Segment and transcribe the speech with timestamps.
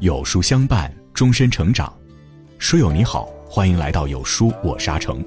[0.00, 1.92] 有书相伴，终身成长。
[2.60, 5.24] 书友你好，欢迎来到有书，我沙城。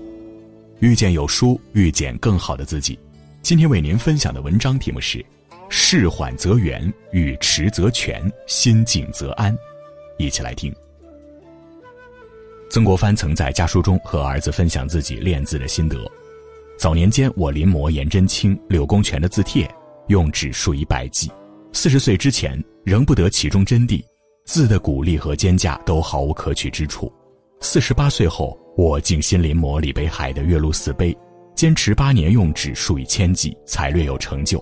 [0.79, 2.97] 遇见有书，遇见更好的自己。
[3.41, 5.25] 今天为您分享的文章题目是：
[5.67, 9.53] 事缓则圆，语迟则全，心静则安。
[10.17, 10.73] 一起来听。
[12.69, 16.09] 曾国藩曾在家书中和儿子分享自己练字的心得。
[16.79, 19.69] 早年间，我临摹颜真卿、柳公权的字帖，
[20.07, 21.29] 用纸数以百计。
[21.73, 24.01] 四十岁之前，仍不得其中真谛。
[24.51, 27.09] 字的鼓励和间架都毫无可取之处。
[27.61, 31.13] 四十八岁后，我静心临摹李北海的《岳麓寺碑》，
[31.55, 34.61] 坚持八年，用纸数以千计，才略有成就。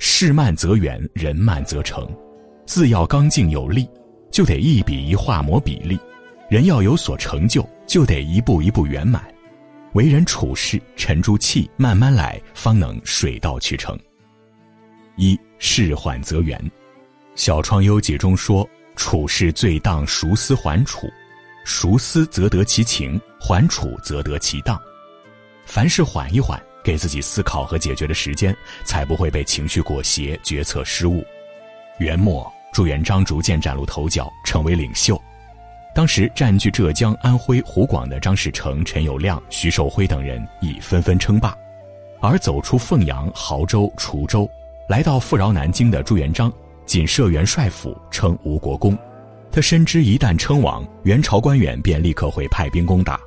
[0.00, 2.08] 事慢则圆，人慢则成。
[2.66, 3.88] 字要刚劲有力，
[4.32, 5.96] 就得一笔一画磨笔力；
[6.50, 9.22] 人要有所成就，就得一步一步圆满。
[9.92, 13.96] 为人处事，沉住气，慢慢来，方能水到渠成。
[15.14, 16.58] 一事缓则圆，
[17.36, 18.68] 《小窗幽记》中说。
[18.98, 21.08] 处事最当熟思缓处，
[21.64, 24.78] 熟思则得其情，缓处则得其当。
[25.64, 31.24] 凡事缓一缓，给自己思考和解决的时间，才不会被情绪裹挟，决策失误。
[31.98, 35.18] 元末，朱元璋逐渐崭露头角，成为领袖。
[35.94, 41.56] 当时占据浙江、安徽、湖广的张士诚、陈友谅、徐寿辉等人已纷纷称霸，
[42.20, 44.50] 而走出凤阳、亳州、滁州，
[44.88, 46.52] 来到富饶南京的朱元璋。
[46.88, 48.96] 仅设元帅府，称吴国公。
[49.52, 53.20] 他深知一旦称王，元朝官员便立刻会派兵攻打，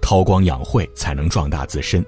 [0.00, 2.04] 韬光养晦才能壮大自身。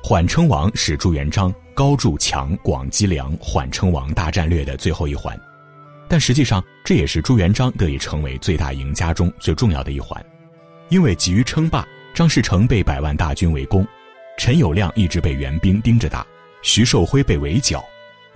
[0.00, 5.36] 缓称王是朱元璋高筑墙、广积粮、缓称王大战略的最后一环，
[6.06, 10.24] 但实际上这也是朱元璋得以成为最大赢家中最重要的一环。
[10.88, 13.84] 因为急于称霸，张士诚被百万大军围攻，
[14.38, 16.24] 陈友谅一直被援兵盯着打，
[16.62, 17.84] 徐寿辉被围剿，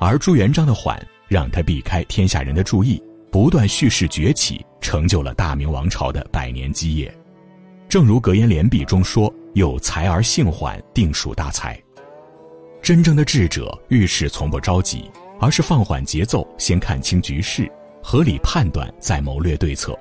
[0.01, 1.01] 而朱元璋的缓。
[1.33, 7.13] 让他避开天下人的注意，不断蓄势崛起，成就了大明王朝的百年基业。
[7.89, 11.81] 正如格言联璧中说：“有才而性缓，定属大才。”
[12.83, 15.11] 真正的智者遇事从不着急，
[15.41, 17.71] 而是放缓节奏，先看清局势，
[18.03, 19.99] 合理判断，再谋略对策。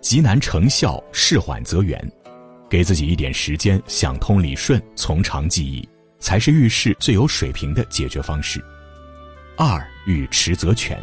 [0.00, 2.00] 急难成效，事缓则圆。
[2.70, 5.86] 给自己一点时间，想通理顺，从长计议，
[6.18, 8.64] 才是遇事最有水平的解决方式。
[9.56, 10.98] 二欲迟则全，《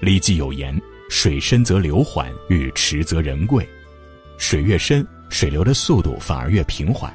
[0.00, 0.78] 礼记》有言
[1.10, 3.68] ：“水深则流缓，欲迟则人贵。”
[4.38, 7.14] 水越深，水流的速度反而越平缓。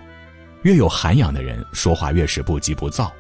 [0.62, 3.12] 越有涵养的人，说话越是不急不躁，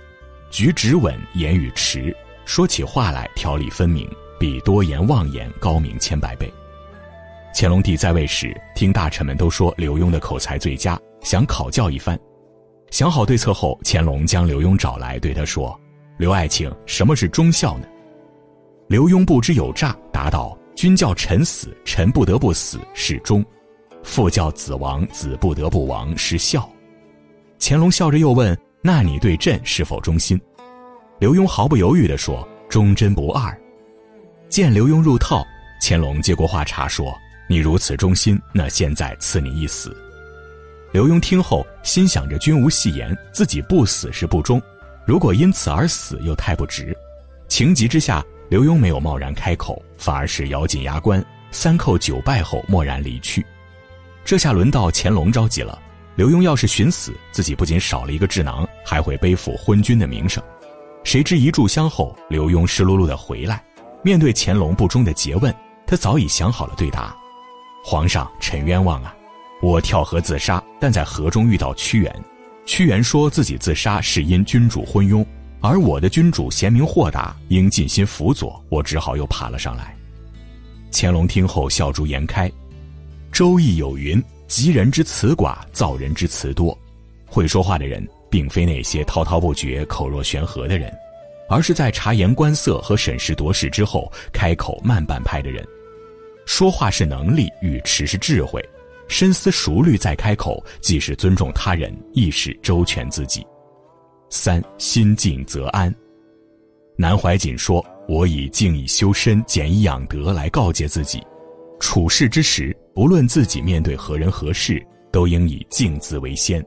[0.52, 4.08] 举止稳，言语迟，说起话来条理分明，
[4.40, 6.52] 比多言妄言高明千百倍。
[7.56, 12.18] 乾隆帝在位时，听大臣们都说刘墉的口才最佳，想考教一番。
[12.92, 15.80] 想好对策后，乾隆将刘墉找来，对他说。
[16.20, 17.88] 刘爱卿，什么是忠孝呢？
[18.88, 23.42] 刘墉不知有诈，答道：“君叫臣死，臣不得不死，是忠；
[24.04, 26.70] 父叫子亡，子不得不亡，是孝。”
[27.58, 30.38] 乾隆笑着又问：“那你对朕是否忠心？”
[31.20, 33.58] 刘墉毫不犹豫地说：“忠贞不二。”
[34.50, 35.42] 见刘墉入套，
[35.82, 39.96] 乾隆接过话茬说：“你如此忠心，那现在赐你一死。”
[40.92, 44.62] 刘墉听后心想着：“君无戏言，自己不死是不忠。”
[45.10, 46.96] 如果因此而死，又太不值。
[47.48, 53.44] 情急之下，刘墉没有贸然开口，反而是咬紧牙关，三叩九拜后默然离去。
[54.24, 55.82] 这下轮到乾隆着急了。
[56.16, 60.44] 刘墉要是寻死，自己不仅少了一个智囊，还会背负昏君的名声。
[61.04, 63.64] 谁知一炷香后，刘墉湿漉漉的回来，
[64.04, 65.52] 面对乾隆不忠的诘问，
[65.88, 67.18] 他早已想好了对答
[67.84, 69.12] ：“皇上，臣冤枉啊！
[69.60, 72.16] 我跳河自杀，但在河中遇到屈原。”
[72.70, 75.26] 屈原说自己自杀是因君主昏庸，
[75.60, 79.98] 而我的君主贤明豁达，应尽心辅佐，我只好又爬了上来。
[80.92, 82.48] 乾隆听后笑逐颜开，
[83.32, 86.78] 《周易》有云：“吉人之辞寡，造人之辞多。”
[87.26, 90.96] 会说话的人，并非那些滔滔不绝、口若悬河的人，
[91.50, 95.68] 而是在察言观色和审时度势之后开口慢半拍的人。
[96.46, 98.64] 说话是能力，语迟是智慧。
[99.10, 103.46] 深思熟虑再开口，既是尊重他人，亦是周全自己。
[104.30, 105.94] 三心静则安。
[106.96, 111.22] 南怀瑾说：“我以静以修身，俭以养德来告诫自己，
[111.80, 116.64] 处事之时，不论自己面对何人何事，都应以静字为先。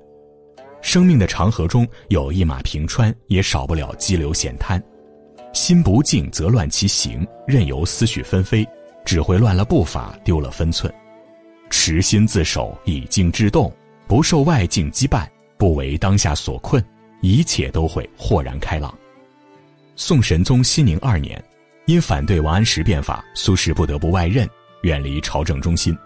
[0.80, 4.82] 生命的长河中有一马平川，也少不了激流险滩。
[5.52, 8.66] 心不静则乱其行，任由思绪纷飞，
[9.04, 10.92] 只会乱了步伐，丢了分寸。”
[11.72, 13.74] 持心自守，以静制动，
[14.06, 15.26] 不受外境羁绊，
[15.56, 16.84] 不为当下所困，
[17.22, 18.94] 一切都会豁然开朗。
[19.96, 21.42] 宋神宗熙宁二年，
[21.86, 24.46] 因反对王安石变法，苏轼不得不外任，
[24.82, 25.96] 远离朝政中心。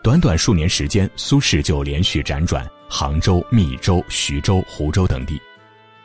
[0.00, 5.40] 短短数年时间，苏轼就连续辗转杭州、密州、徐州、湖州等地。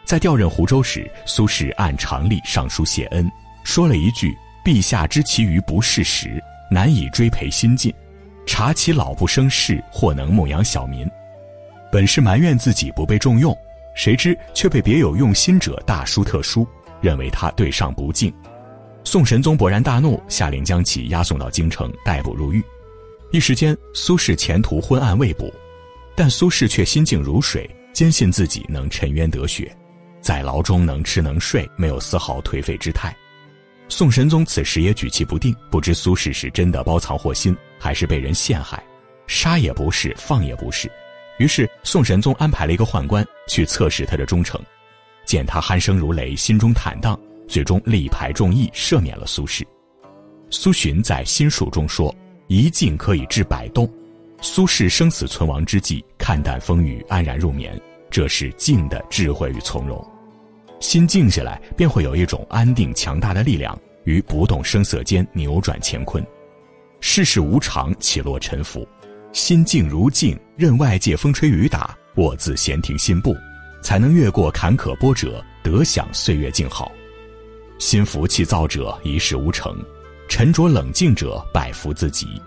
[0.04, 3.32] 在调任湖州时，苏轼按常例上书谢恩，
[3.64, 4.36] 说了一句
[4.66, 7.94] ：“陛下知其余不适时，难以追培新进。
[8.46, 11.10] 察其老不生事，或能牧养小民。”
[11.92, 13.58] 本是埋怨自己不被重用，
[13.96, 16.68] 谁知却被别有用心者大书特书，
[17.00, 18.34] 认为他对上不敬。
[19.04, 22.62] 宋神宗勃然大怒，下令将其押送到京城逮捕入狱。
[23.32, 25.54] 一时间，苏轼前途昏暗未卜，
[26.16, 29.72] 但苏轼却心静如水，坚信自己能沉冤得雪，
[30.22, 33.16] 在牢中能吃能睡，没有丝毫颓废之态。
[33.88, 38.84] 宋神宗此时也举棋不定，不知苏轼是真的包藏祸心，还是被人陷害，
[39.28, 40.92] 杀也不是，放也不是。
[41.38, 44.60] 于是，宋神宗安排了一个宦官去测试他的忠诚，
[45.26, 49.64] 见他鼾声如雷，心中坦荡，最终力排众议，赦免了苏轼。
[50.50, 52.14] 苏洵在心术中说。
[52.48, 53.92] 一静可以治百动，
[54.40, 57.76] 苏轼生死存亡之际，看淡风雨，安然入眠，
[58.12, 60.15] 这是静的智慧与从容。
[60.86, 66.24] 心静下来，便会有一种安定强大的力量，于不动声色间扭转乾坤。
[67.00, 68.88] 世事无常，起落沉浮，
[69.34, 73.36] 心静如镜，任外界风吹雨打，我自闲庭信步，
[73.82, 76.92] 才能越过坎坷波折，得享岁月静好。
[77.80, 79.76] 心浮气躁者，一事无成。
[80.30, 82.40] 沉着冷静者百福自己。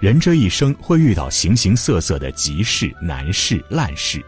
[0.00, 4.24] 人这一生会遇到形形色色的急事、难事、烂事，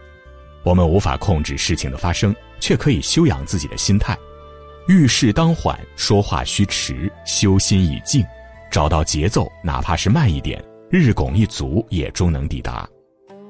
[0.61, 4.17] 我们无法控制事情的发生，却可以修养自己的心态。
[4.87, 8.25] 遇事当缓，说话须迟，修心以静，
[8.71, 12.87] 找到节奏，哪怕是慢一点，日拱一卒也终能抵达。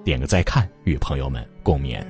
[0.03, 2.03] 点个再看，与朋友们共勉。